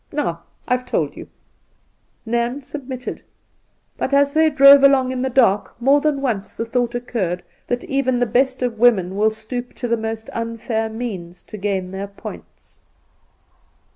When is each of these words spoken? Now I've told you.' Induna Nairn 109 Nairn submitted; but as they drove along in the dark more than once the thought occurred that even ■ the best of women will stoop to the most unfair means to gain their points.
Now 0.11 0.41
I've 0.67 0.87
told 0.87 1.15
you.' 1.15 1.27
Induna 2.25 2.37
Nairn 2.37 2.51
109 2.53 2.53
Nairn 2.55 2.61
submitted; 2.63 3.21
but 3.99 4.11
as 4.15 4.33
they 4.33 4.49
drove 4.49 4.83
along 4.83 5.11
in 5.11 5.21
the 5.21 5.29
dark 5.29 5.79
more 5.79 6.01
than 6.01 6.21
once 6.21 6.55
the 6.55 6.65
thought 6.65 6.95
occurred 6.95 7.43
that 7.67 7.83
even 7.83 8.15
■ 8.15 8.19
the 8.19 8.25
best 8.25 8.63
of 8.63 8.79
women 8.79 9.15
will 9.15 9.29
stoop 9.29 9.75
to 9.75 9.87
the 9.87 9.97
most 9.97 10.27
unfair 10.33 10.89
means 10.89 11.43
to 11.43 11.55
gain 11.55 11.91
their 11.91 12.07
points. 12.07 12.81